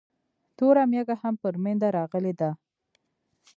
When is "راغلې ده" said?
1.97-2.49